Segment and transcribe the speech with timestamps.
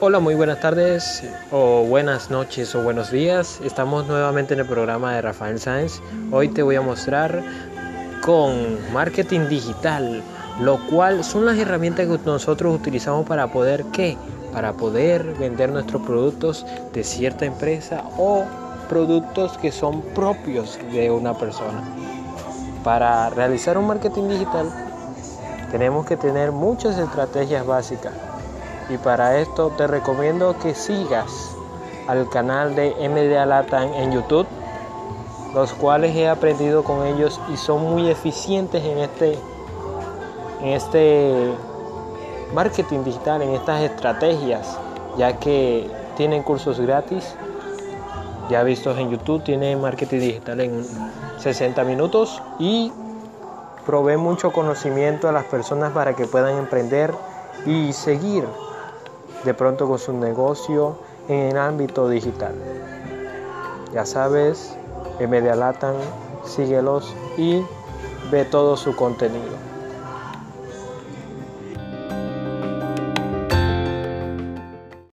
[0.00, 3.60] Hola, muy buenas tardes o buenas noches o buenos días.
[3.62, 6.00] Estamos nuevamente en el programa de Rafael Sáenz.
[6.32, 7.42] Hoy te voy a mostrar
[8.20, 10.20] con marketing digital,
[10.60, 14.18] lo cual son las herramientas que nosotros utilizamos para poder qué?
[14.52, 18.44] Para poder vender nuestros productos de cierta empresa o
[18.88, 21.82] productos que son propios de una persona.
[22.82, 24.72] Para realizar un marketing digital
[25.70, 28.12] tenemos que tener muchas estrategias básicas
[28.88, 31.56] y para esto te recomiendo que sigas
[32.06, 34.46] al canal de MDA Latam en YouTube,
[35.54, 39.38] los cuales he aprendido con ellos y son muy eficientes en este,
[40.60, 41.54] en este
[42.52, 44.78] marketing digital, en estas estrategias,
[45.16, 47.36] ya que tienen cursos gratis,
[48.50, 50.84] ya vistos en YouTube, tienen marketing digital en
[51.38, 52.92] 60 minutos y
[53.86, 57.14] provee mucho conocimiento a las personas para que puedan emprender
[57.66, 58.44] y seguir
[59.44, 60.96] de pronto con su negocio
[61.28, 62.54] en el ámbito digital.
[63.92, 64.76] Ya sabes,
[65.20, 65.94] Media Latam,
[66.44, 67.62] síguelos y
[68.30, 69.73] ve todo su contenido.